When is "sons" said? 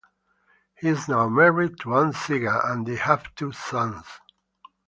3.51-4.03